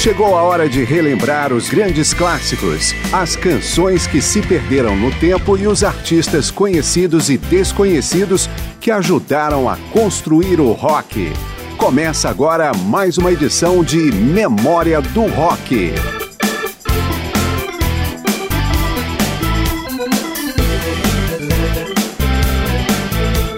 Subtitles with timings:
[0.00, 5.58] Chegou a hora de relembrar os grandes clássicos, as canções que se perderam no tempo
[5.58, 8.48] e os artistas conhecidos e desconhecidos
[8.80, 11.30] que ajudaram a construir o rock.
[11.76, 15.92] Começa agora mais uma edição de Memória do Rock.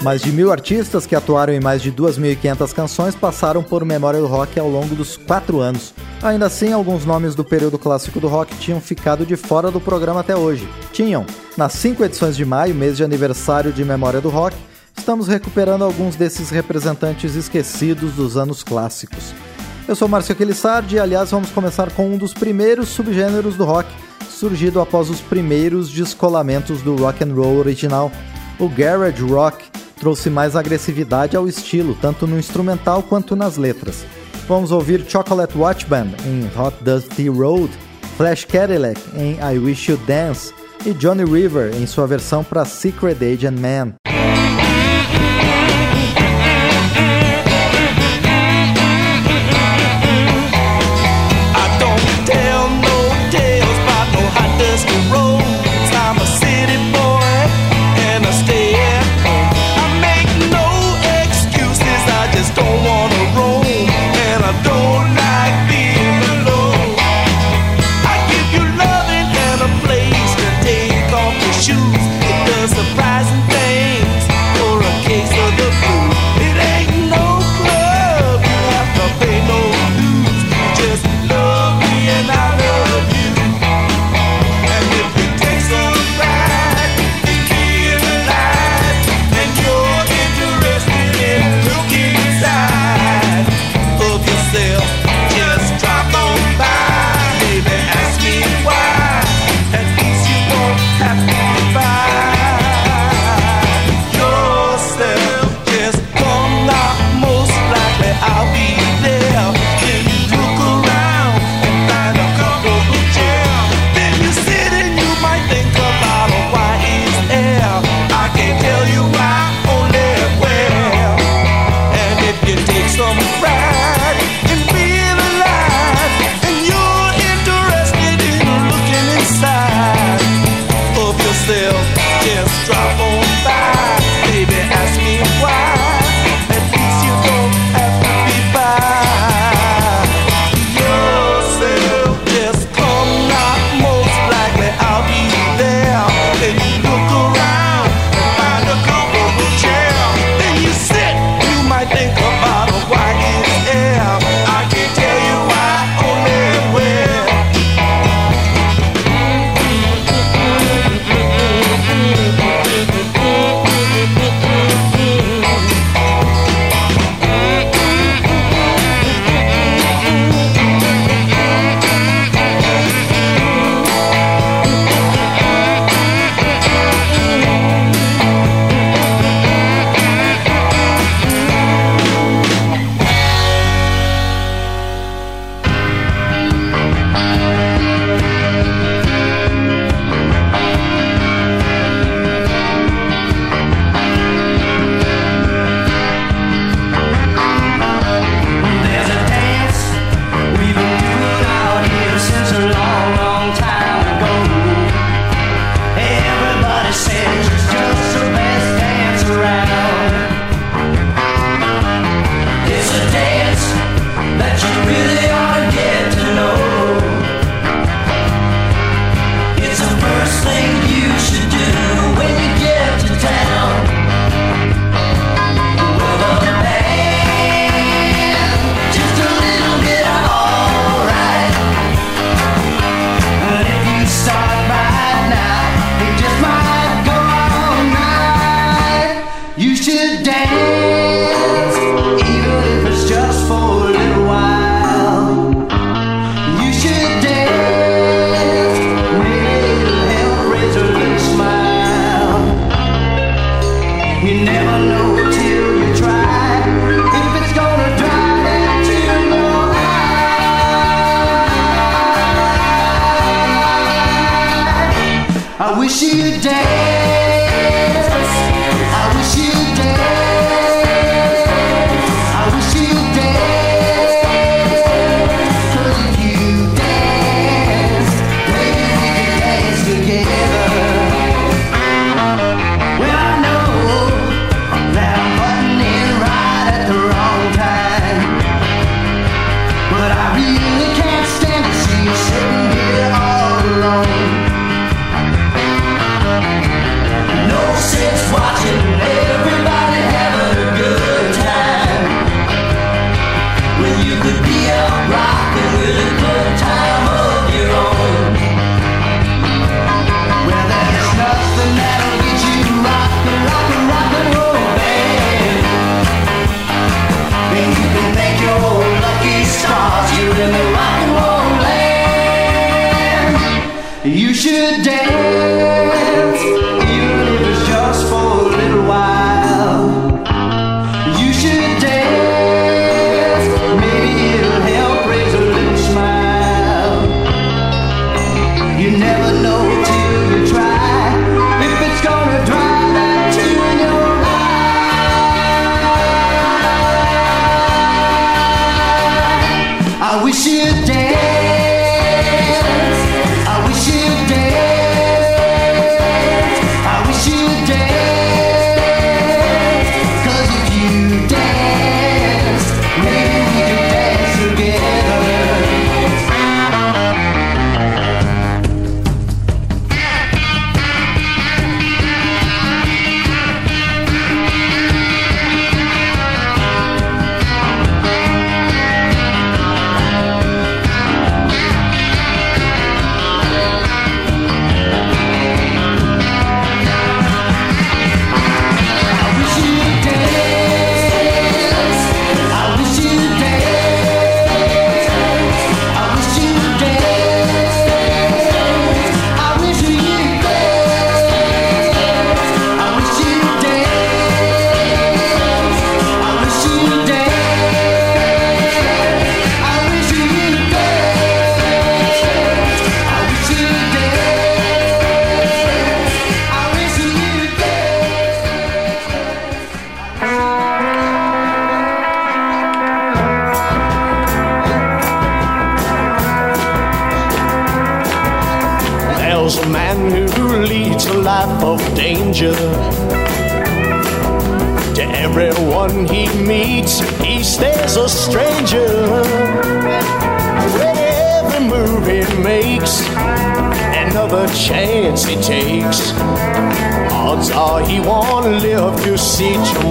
[0.02, 4.26] Mais de mil artistas que atuaram em mais de 2.500 canções passaram por Memória do
[4.26, 5.94] Rock ao longo dos quatro anos.
[6.22, 10.20] Ainda assim, alguns nomes do período clássico do rock tinham ficado de fora do programa
[10.20, 10.68] até hoje.
[10.92, 11.26] Tinham.
[11.56, 14.56] Nas cinco edições de maio, mês de aniversário de Memória do Rock,
[14.96, 19.34] estamos recuperando alguns desses representantes esquecidos dos anos clássicos.
[19.88, 23.88] Eu sou Márcio Aquilissardi e, aliás, vamos começar com um dos primeiros subgêneros do rock,
[24.30, 28.12] surgido após os primeiros descolamentos do rock and roll original,
[28.60, 29.64] o garage rock,
[29.98, 34.04] trouxe mais agressividade ao estilo, tanto no instrumental quanto nas letras.
[34.48, 37.70] Vamos ouvir Chocolate Watch Band em Hot Dusty Road,
[38.16, 40.52] Flash Cadillac em I Wish You Dance
[40.84, 44.11] e Johnny River em sua versão para Secret Agent Man.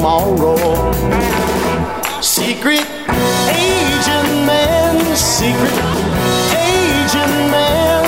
[0.01, 0.92] tomorrow.
[2.21, 2.88] Secret
[3.53, 5.77] agent man, secret
[6.57, 8.03] agent man,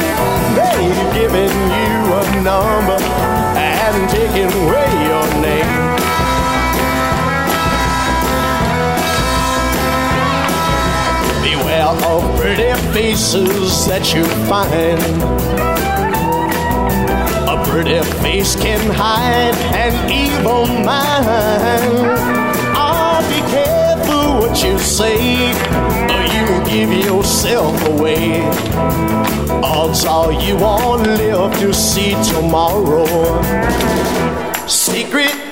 [0.57, 2.97] they've given you a number
[3.59, 5.73] and taken away your name.
[11.43, 15.72] Beware of pretty faces that you find
[17.73, 22.05] pretty face can hide an evil mind.
[22.77, 25.49] Oh, be careful what you say,
[26.13, 28.41] or you will give yourself away.
[29.63, 33.07] Odds are you won't live to see tomorrow.
[34.67, 35.42] Secret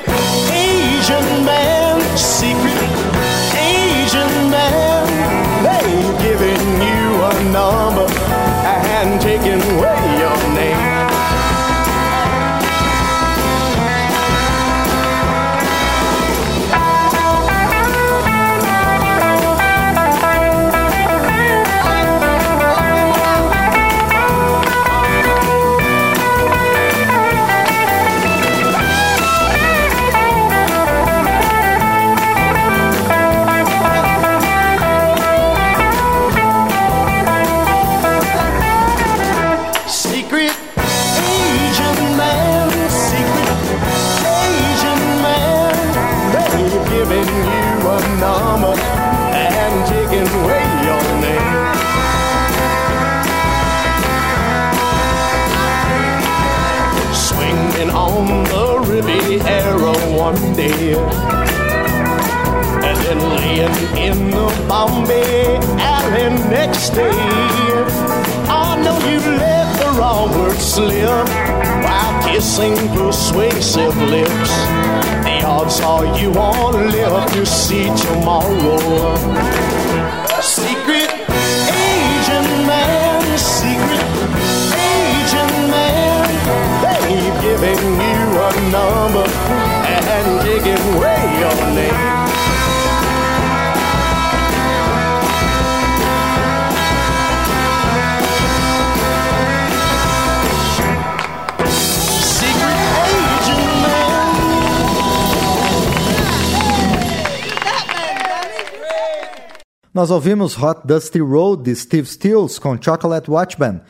[110.01, 113.81] Nós ouvimos Hot Dusty Road de Steve Stills com Chocolate Watchman,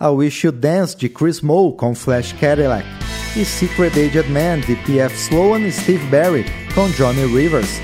[0.00, 2.84] I Wish You Dance de Chris Moe com Flash Cadillac
[3.36, 5.16] e Secret Aged Man de P.F.
[5.16, 7.80] Sloan e Steve Barry com Johnny Rivers.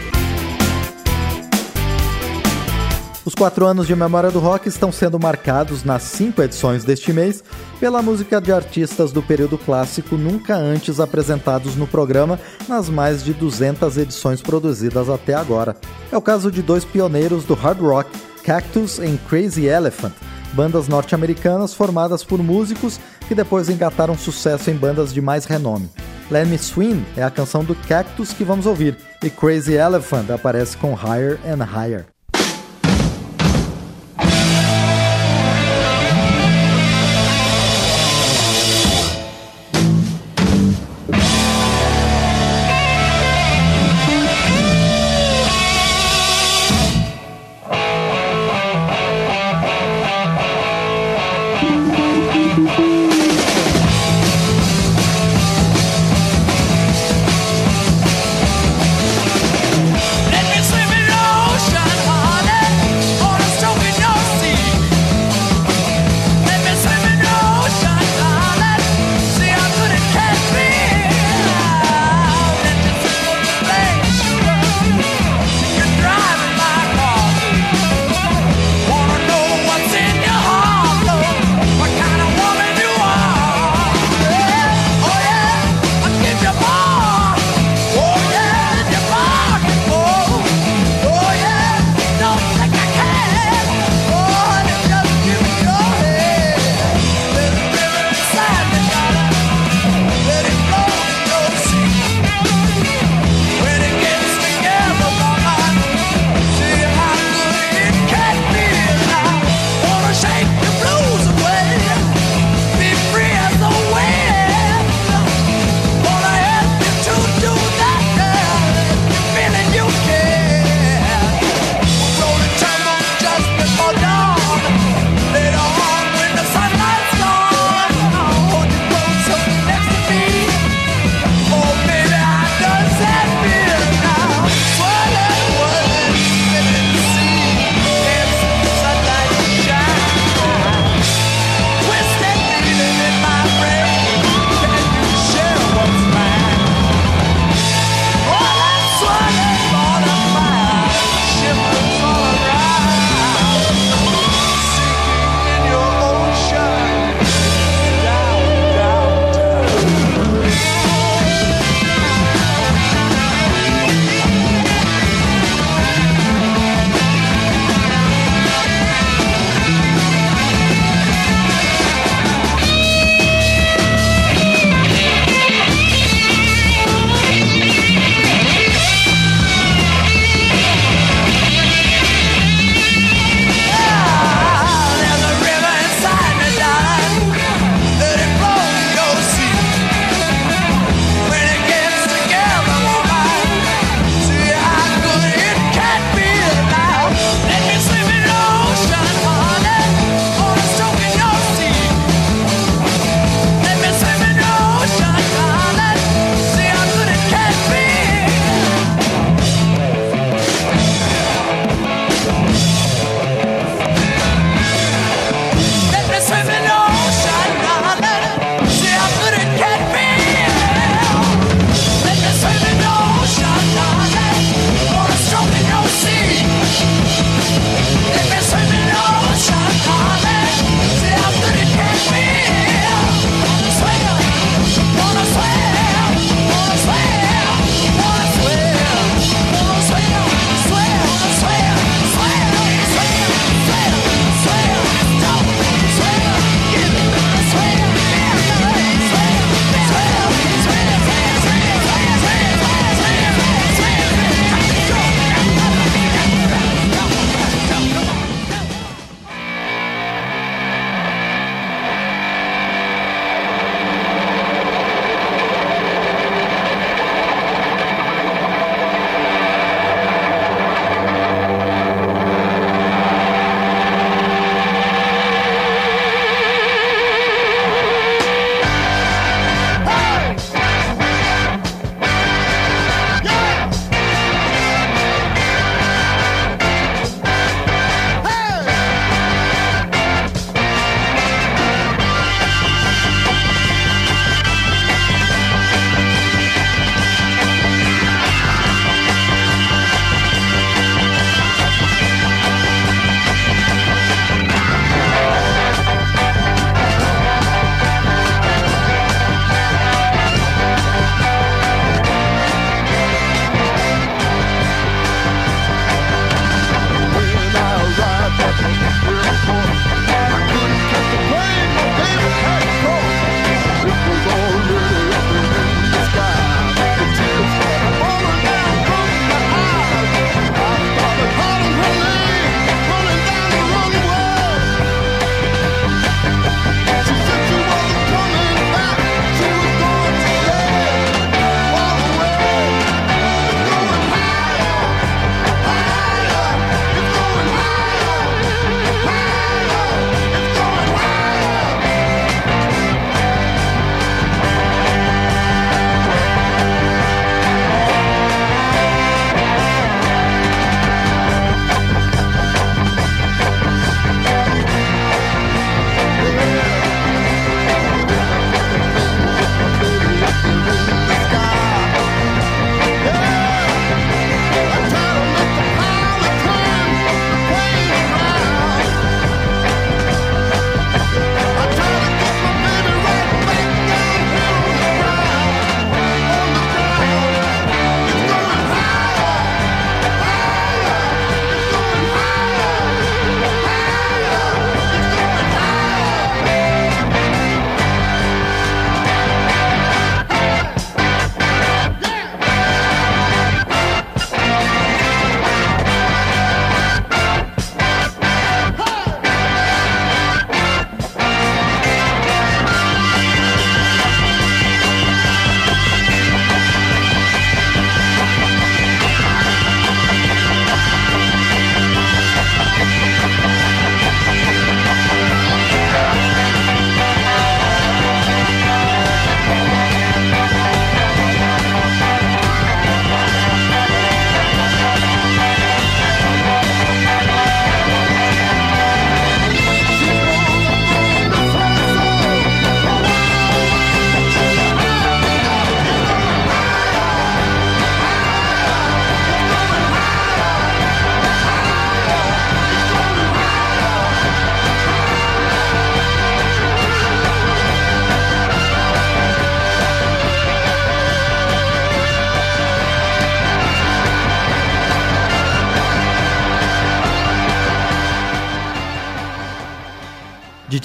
[3.26, 7.42] Os quatro anos de memória do rock estão sendo marcados nas cinco edições deste mês
[7.80, 13.34] pela música de artistas do período clássico nunca antes apresentados no programa nas mais de
[13.34, 15.76] 200 edições produzidas até agora.
[16.12, 18.10] É o caso de dois pioneiros do hard rock,
[18.44, 20.12] Cactus e Crazy Elephant,
[20.52, 25.90] bandas norte-americanas formadas por músicos que depois engataram sucesso em bandas de mais renome.
[26.30, 30.76] Let Me Swim é a canção do Cactus que vamos ouvir, e Crazy Elephant aparece
[30.76, 32.15] com Higher and Higher.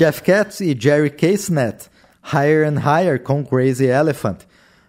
[0.02, 1.88] Jeff Katz e Jerry Casenet,
[2.24, 4.40] Higher and Higher com Crazy Elephant.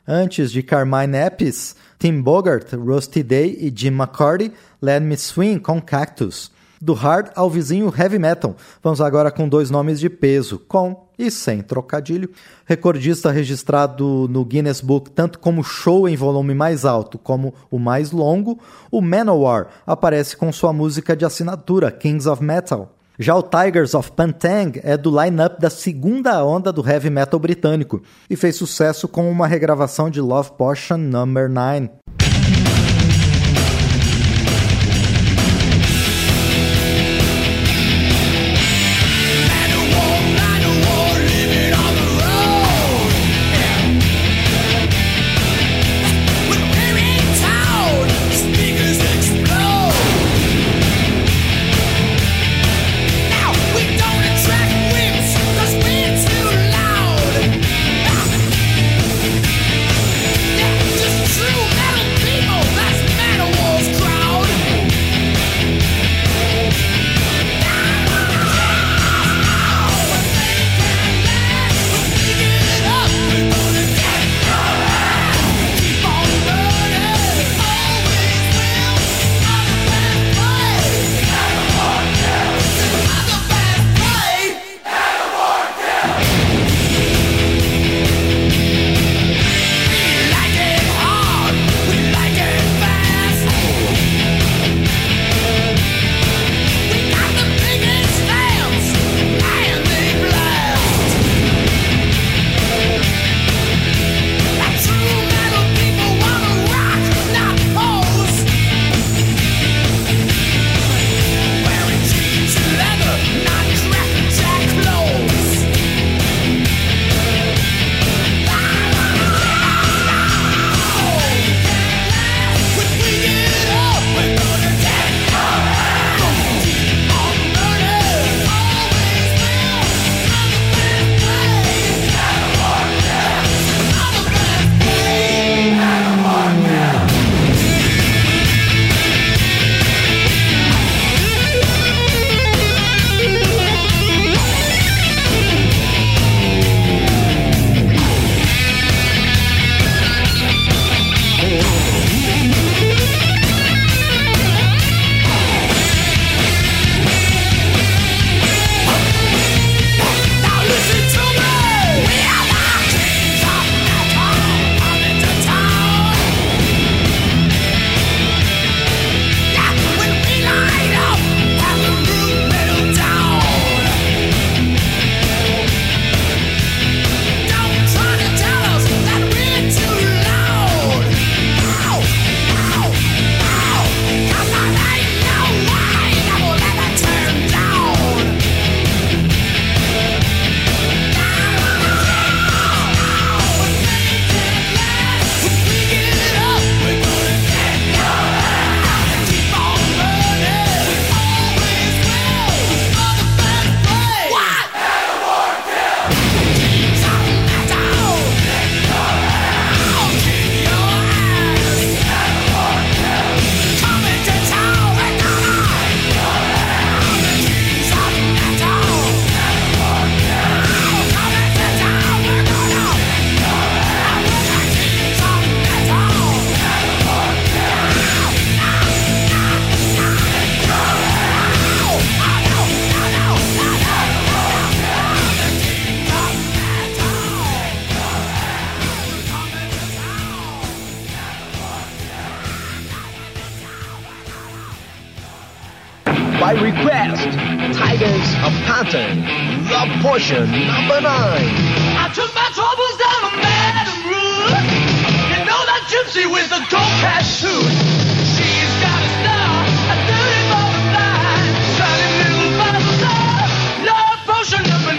[0.09, 5.83] Antes de Carmine Appice, Tim Bogart, Rusty Day e Jim McCarty, Let Me Swing com
[5.83, 6.51] Cactus.
[6.81, 8.57] Do hard ao vizinho heavy metal.
[8.83, 12.31] Vamos agora com dois nomes de peso, com e sem trocadilho.
[12.64, 18.12] Recordista registrado no Guinness Book tanto como show em volume mais alto como o mais
[18.12, 18.59] longo,
[18.90, 22.96] o Manowar aparece com sua música de assinatura, Kings of Metal.
[23.18, 28.03] Já o Tigers of Pantang é do line-up da segunda onda do heavy metal britânico
[28.29, 31.27] e fez sucesso com uma regravação de Love Potion No.
[31.27, 31.90] 9.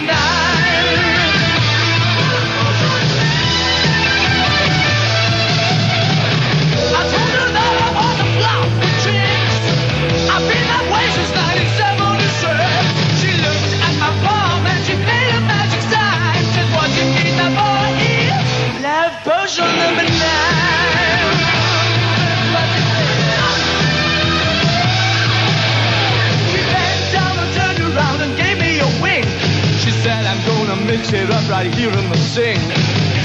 [0.06, 0.33] Nine.
[30.84, 32.60] Mix it up right here in the sink.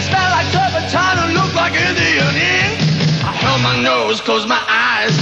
[0.08, 2.80] Smell like turpentine and look like Indian ink.
[3.24, 5.13] I held my nose, closed my eyes,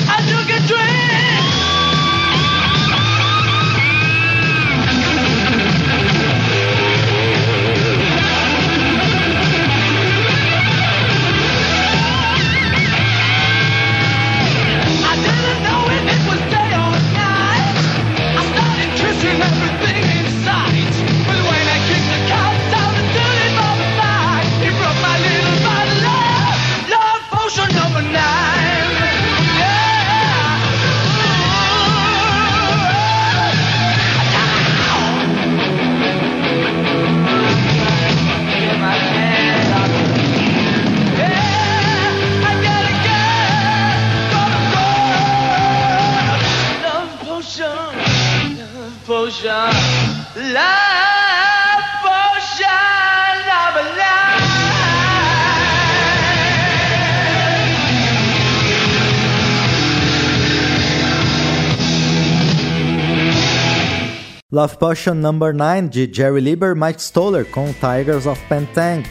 [64.57, 69.03] Love Potion Number 9 de Jerry Lieber e Mike Stoller com Tigers of Pentang.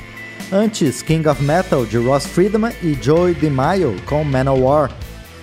[0.52, 4.90] Antes, King of Metal de Ross Friedman e Joey DeMaio com Manowar.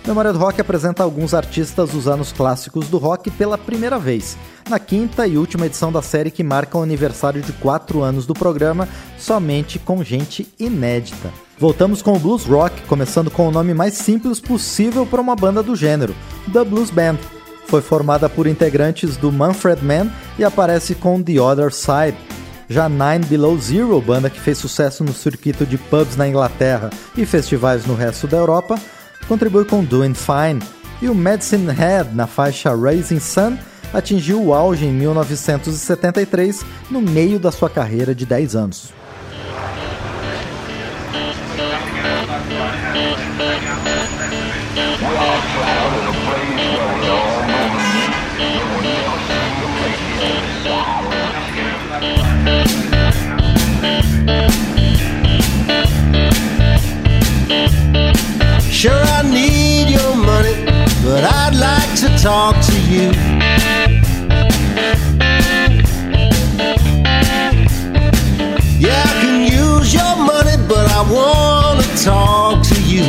[0.05, 4.37] Memória do Rock apresenta alguns artistas dos anos clássicos do rock pela primeira vez,
[4.69, 8.33] na quinta e última edição da série que marca o aniversário de 4 anos do
[8.33, 11.31] programa, somente com gente inédita.
[11.57, 15.63] Voltamos com o blues rock, começando com o nome mais simples possível para uma banda
[15.63, 16.13] do gênero,
[16.51, 17.19] The Blues Band
[17.67, 22.17] foi formada por integrantes do Manfred Mann e aparece com The Other Side.
[22.69, 27.25] Já Nine Below Zero, banda que fez sucesso no circuito de pubs na Inglaterra e
[27.25, 28.79] festivais no resto da Europa,
[29.27, 30.61] contribui com Doing Fine.
[31.01, 33.57] E o Medicine Head, na faixa Raising Sun,
[33.93, 38.93] atingiu o auge em 1973, no meio da sua carreira de 10 anos.
[58.83, 60.65] Sure, I need your money,
[61.05, 63.11] but I'd like to talk to you.
[68.77, 73.05] Yeah, I can use your money, but I want to talk to you.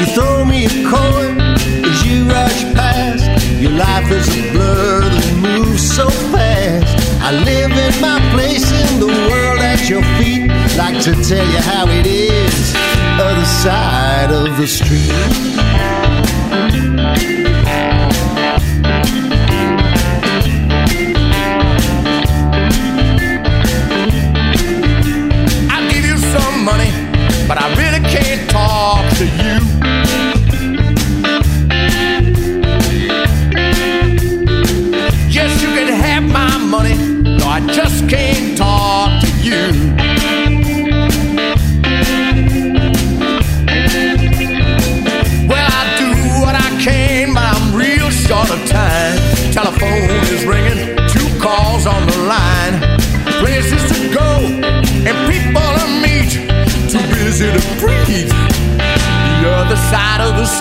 [0.00, 1.40] You throw me a coin
[1.86, 3.46] as you rush past.
[3.60, 7.22] Your life is a blur that moves so fast.
[7.22, 8.75] I live in my place
[9.88, 10.48] your feet.
[10.76, 12.74] Like to tell you how it is,
[13.20, 16.05] other side of the street.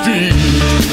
[0.06, 0.85] feet.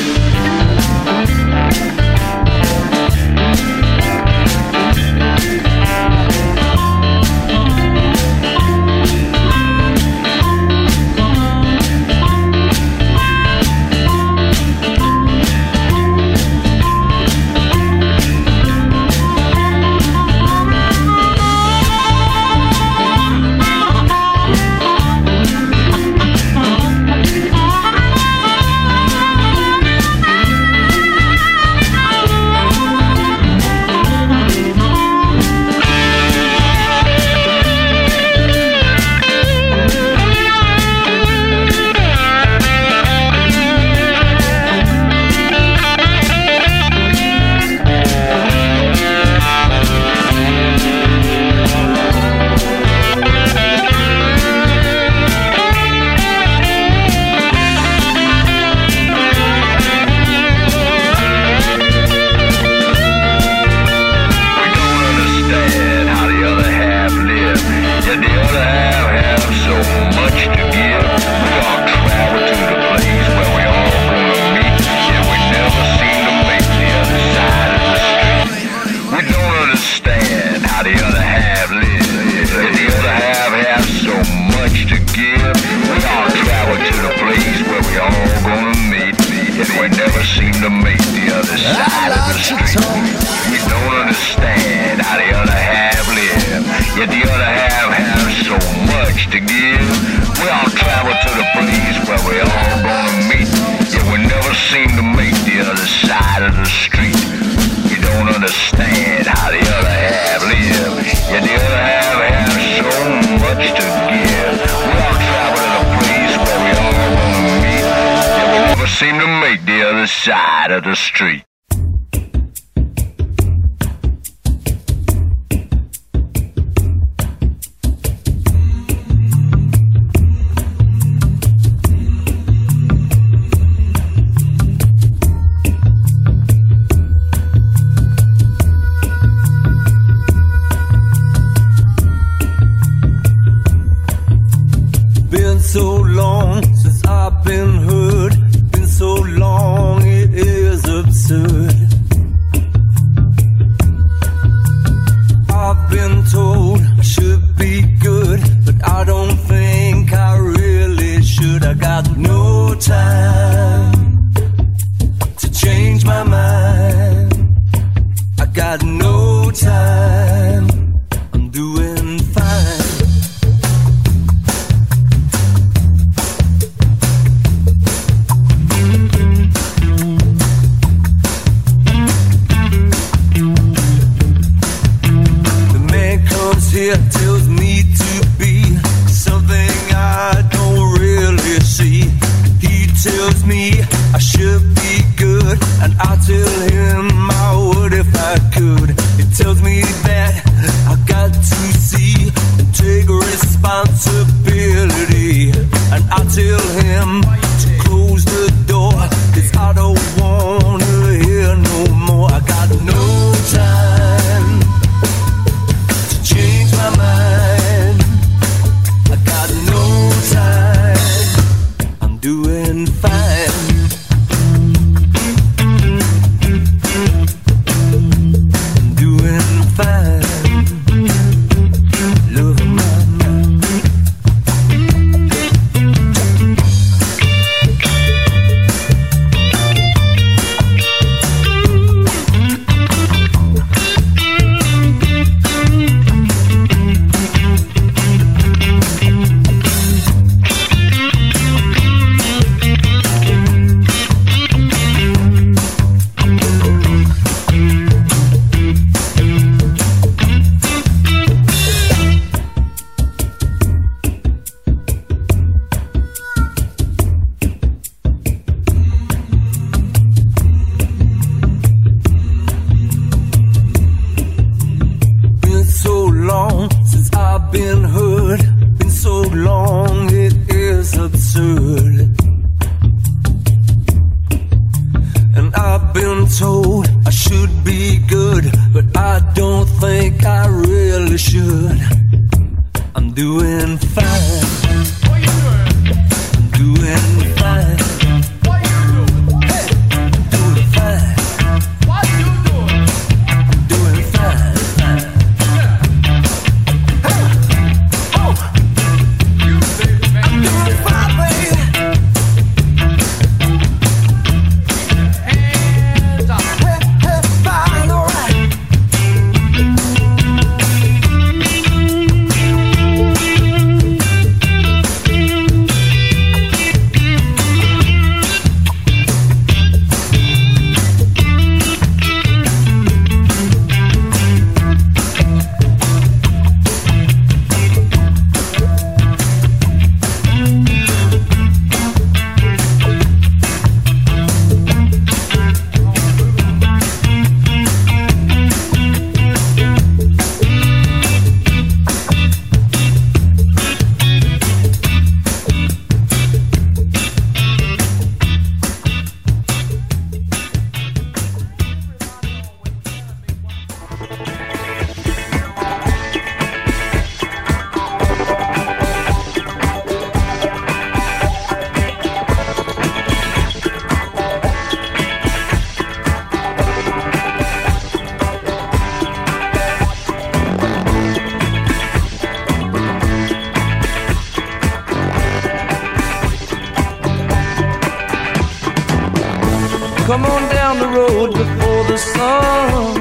[391.26, 392.94] Road before the sun.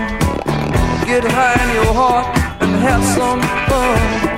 [1.05, 4.30] Get high in your heart and have some fun.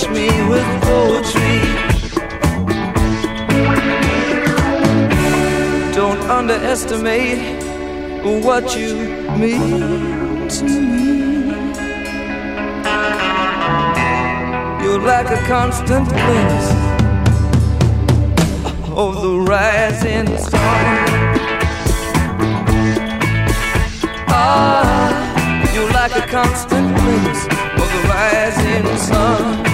[0.00, 1.60] Touch me with poetry.
[5.92, 7.62] Don't underestimate
[8.44, 8.94] what you
[9.38, 11.50] mean to me.
[14.82, 16.70] You're like a constant bliss
[18.96, 20.96] of the rising sun.
[24.28, 29.69] Ah, you're like a constant bliss of the rising sun.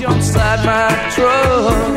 [0.00, 1.87] Jump inside my truck.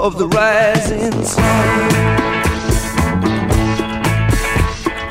[0.00, 1.90] Of the rising sun.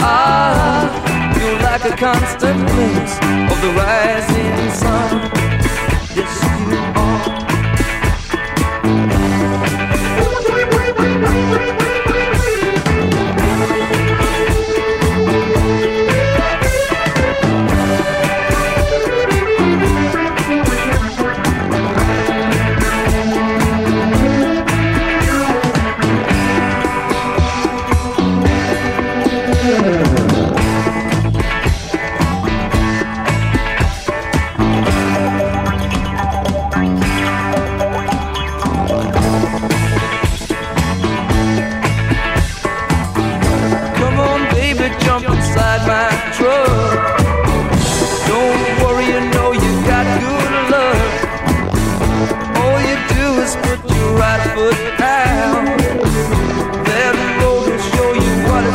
[0.01, 1.35] Ah.
[1.39, 3.15] You're like a constant glimpse
[3.51, 5.48] of the rising sun.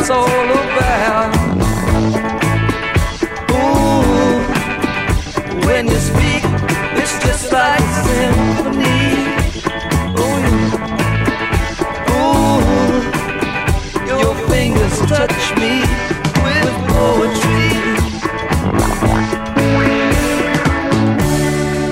[0.07, 1.33] It's all about.
[3.49, 4.37] Ooh,
[5.65, 6.43] when you speak,
[7.01, 9.01] it's just like a symphony.
[10.21, 10.83] Oh, yeah.
[12.21, 12.61] Ooh.
[14.05, 15.73] Your fingers touch me
[16.45, 17.73] with poetry.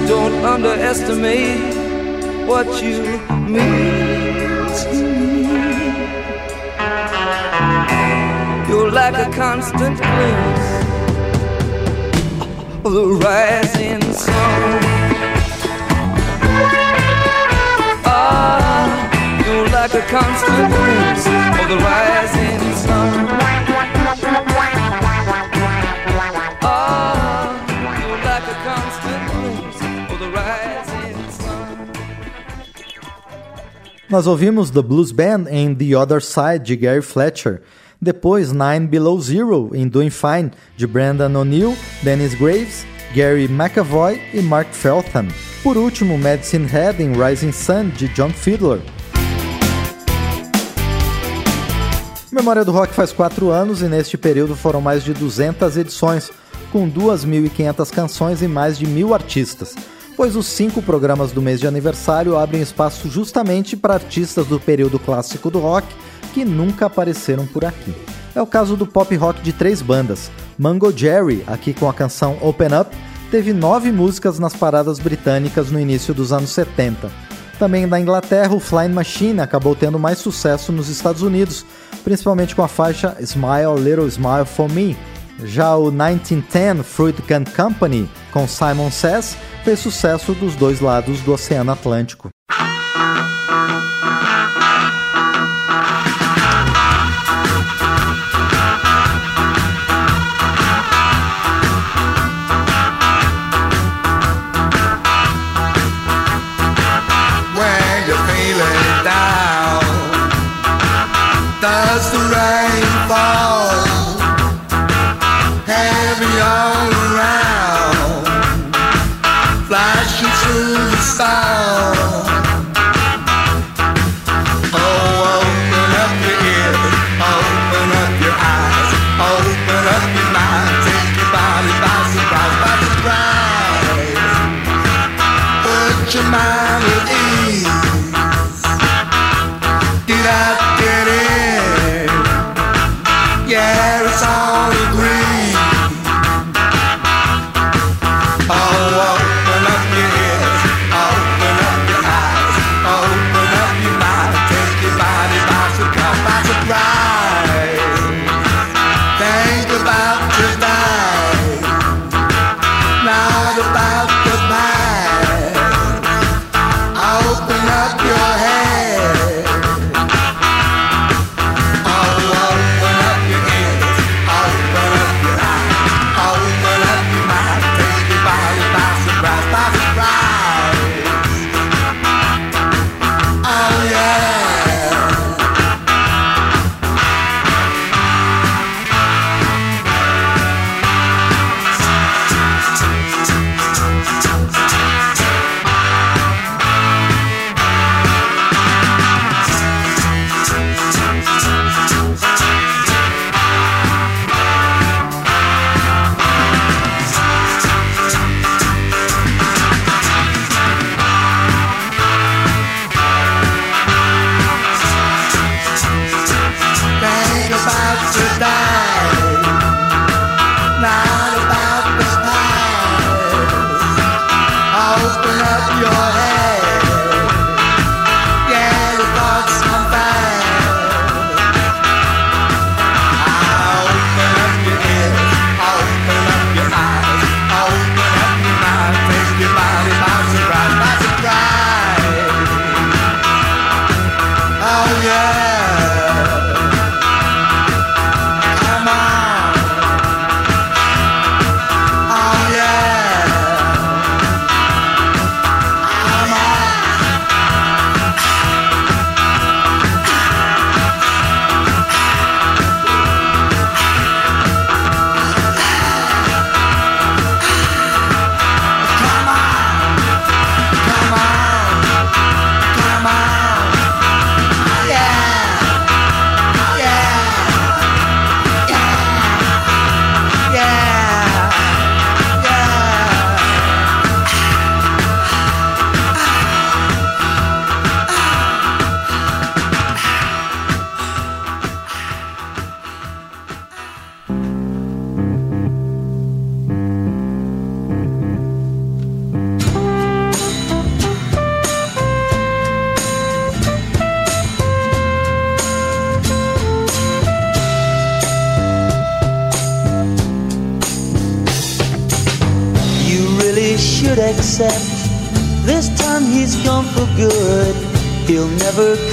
[0.08, 1.74] Don't underestimate
[2.48, 2.98] what you
[3.50, 4.03] mean
[9.12, 10.68] like a constant glimpse
[12.86, 14.80] of the rising sun.
[18.06, 23.28] Ah, you're like a constant glimpse of the rising sun.
[26.62, 27.52] Ah,
[28.00, 29.82] you're like constant glimpse
[30.14, 31.92] of rising sun.
[34.10, 37.62] Nós ouvimos The Blues Band em The Other Side, de Gary Fletcher.
[38.04, 42.86] Depois, Nine Below Zero, em Doing Fine, de Brandon O'Neill, Dennis Graves,
[43.16, 45.28] Gary McAvoy e Mark Feltham.
[45.64, 48.82] Por último, Medicine Head em Rising Sun, de John Fiedler.
[52.30, 56.30] Memória do Rock faz quatro anos e neste período foram mais de 200 edições,
[56.74, 59.76] com 2.500 canções e mais de mil artistas,
[60.18, 65.00] pois os cinco programas do mês de aniversário abrem espaço justamente para artistas do período
[65.00, 65.88] clássico do rock
[66.34, 67.94] que nunca apareceram por aqui.
[68.36, 70.32] É o caso do pop rock de três bandas.
[70.58, 72.96] Mango Jerry, aqui com a canção Open Up,
[73.30, 77.12] teve nove músicas nas paradas britânicas no início dos anos 70.
[77.60, 81.64] Também da Inglaterra, o Flying Machine acabou tendo mais sucesso nos Estados Unidos,
[82.04, 84.98] principalmente com a faixa Smile Little Smile for Me.
[85.44, 91.34] Já o 1910 Fruit Gun Company, com Simon Says, fez sucesso dos dois lados do
[91.34, 92.33] Oceano Atlântico.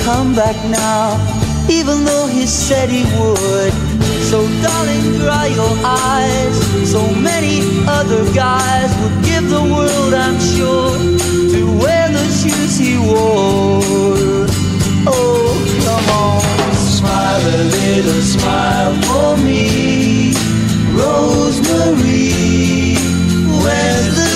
[0.05, 1.17] Come back now,
[1.69, 3.73] even though he said he would.
[4.31, 6.57] So, darling, dry your eyes.
[6.91, 10.93] So many other guys would give the world, I'm sure,
[11.55, 14.47] to wear the shoes he wore.
[15.07, 15.51] Oh,
[15.87, 20.35] come on, smile a little smile for me,
[20.99, 22.35] Rosemary.
[23.63, 24.30] Where's the?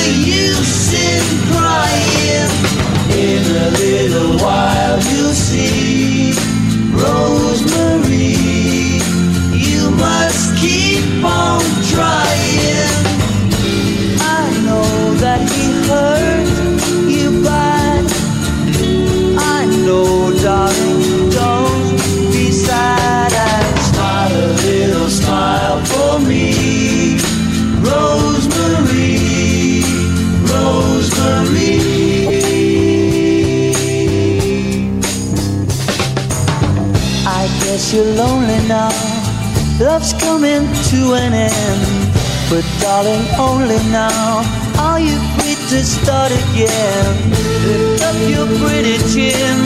[3.17, 6.33] In a little while, you'll see,
[6.93, 8.37] Rosemary.
[9.69, 11.61] You must keep on
[11.93, 12.91] trying.
[14.21, 16.14] I know that he hurt
[37.75, 38.91] guess you're lonely now.
[39.81, 41.83] Love's coming to an end.
[42.49, 44.47] But darling, only now
[44.79, 47.15] are you free to start again.
[47.67, 49.57] Lift up your pretty chin.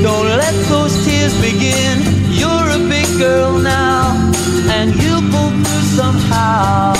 [0.00, 1.96] Don't let those tears begin.
[2.40, 4.30] You're a big girl now,
[4.76, 6.94] and you'll pull through somehow.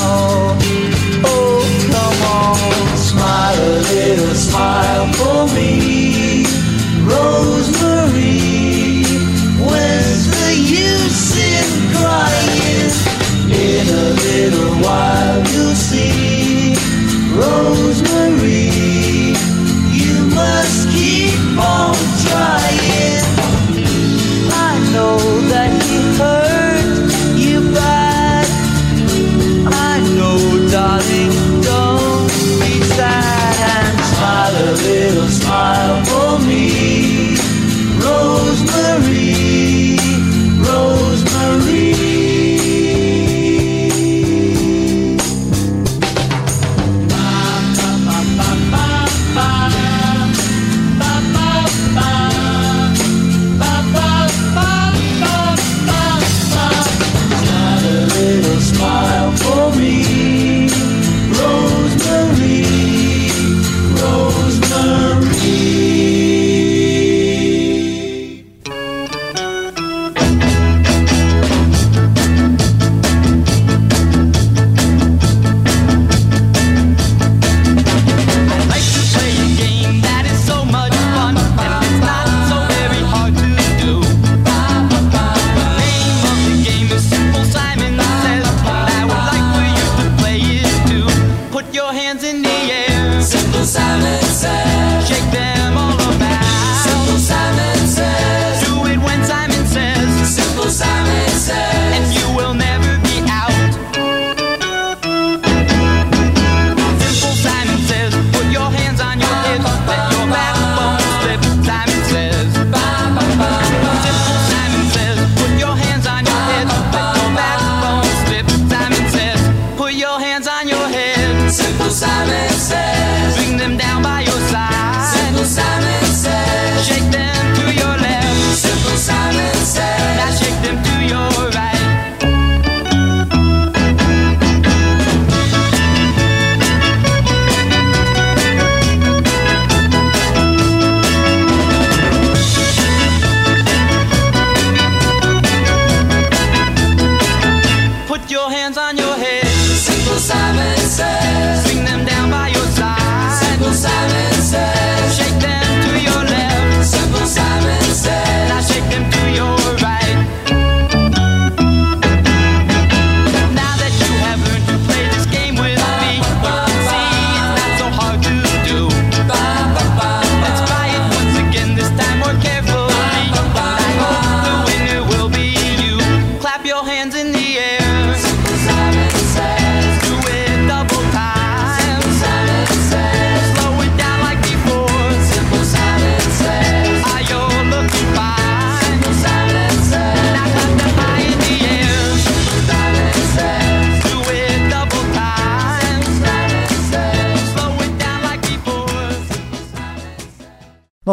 [1.30, 1.62] Oh,
[1.94, 5.79] come on, smile a little smile for me,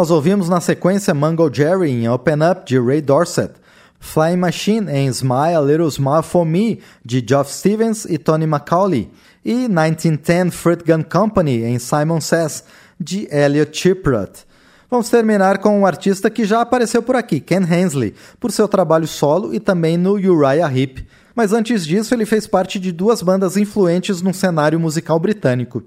[0.08, 3.52] Nós ouvimos na sequência Mango Jerry em Open Up de Ray Dorset,
[4.00, 9.10] Flying Machine em Smile a Little Smile for Me de Geoff Stevens e Tony Macaulay
[9.44, 12.64] e 1910 Fruit Gun Company em Simon Says
[12.98, 14.46] de Elliot Chiprut.
[14.90, 19.06] Vamos terminar com um artista que já apareceu por aqui, Ken Hensley, por seu trabalho
[19.06, 21.06] solo e também no Uriah Heep.
[21.34, 25.84] Mas antes disso, ele fez parte de duas bandas influentes no cenário musical britânico.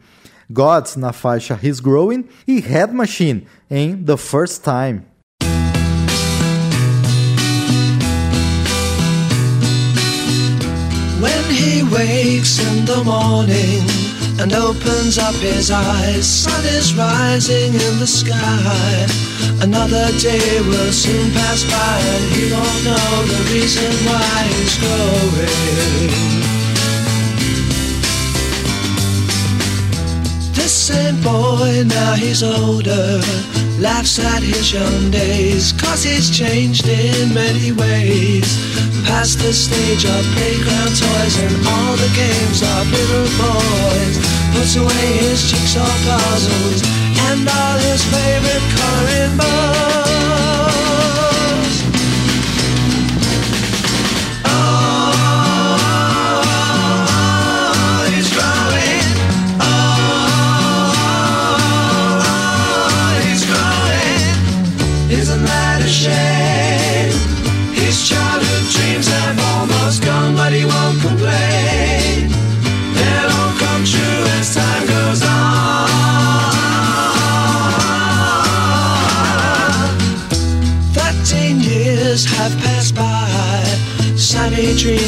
[0.51, 5.03] Gods na faixa He's Growing e Head Machine em The First Time.
[11.21, 13.85] When he wakes in the morning
[14.41, 19.07] and opens up his eyes, sun is rising in the sky.
[19.61, 26.50] Another day will soon pass by and he won't know the reason why he's growing.
[30.91, 33.21] Same boy, now he's older,
[33.79, 38.49] laughs at his young days, cause he's changed in many ways.
[39.05, 44.15] Past the stage of playground toys and all the games of little boys.
[44.53, 46.81] Puts away his jigsaw puzzles
[47.27, 50.60] and all his favorite coloring books.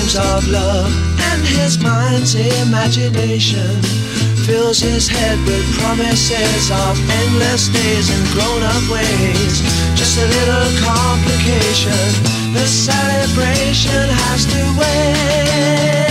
[0.04, 0.91] dreams of love
[1.32, 3.82] and his mind's imagination
[4.45, 9.62] fills his head with promises of endless days and grown-up ways.
[9.95, 12.04] Just a little complication,
[12.54, 16.03] the celebration has to wait.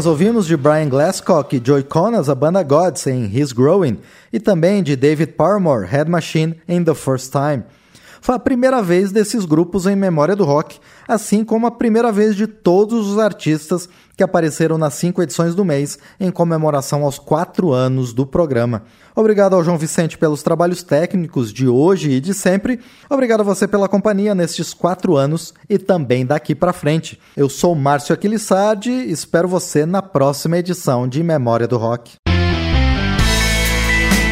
[0.00, 3.98] Nós ouvimos de Brian Glasscock e Joy Conas a banda Gods em He's Growing
[4.32, 7.64] e também de David Paramore, Head Machine em The First Time.
[8.22, 12.34] Foi a primeira vez desses grupos em memória do rock, assim como a primeira vez
[12.34, 13.90] de todos os artistas
[14.20, 18.82] que apareceram nas cinco edições do mês em comemoração aos quatro anos do programa.
[19.16, 22.80] Obrigado ao João Vicente pelos trabalhos técnicos de hoje e de sempre.
[23.08, 27.18] Obrigado a você pela companhia nestes quatro anos e também daqui para frente.
[27.34, 32.16] Eu sou Márcio Aquilissardi e espero você na próxima edição de Memória do Rock.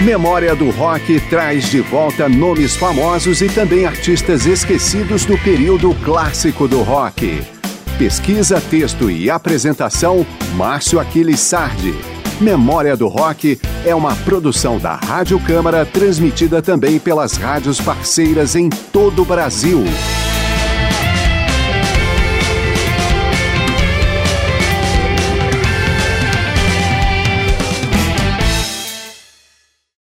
[0.02, 6.68] Memória do Rock traz de volta nomes famosos e também artistas esquecidos do período clássico
[6.68, 7.57] do rock.
[7.98, 10.24] Pesquisa, texto e apresentação,
[10.54, 11.92] Márcio Aquiles Sardi.
[12.40, 18.68] Memória do Rock é uma produção da Rádio Câmara, transmitida também pelas rádios parceiras em
[18.68, 19.82] todo o Brasil.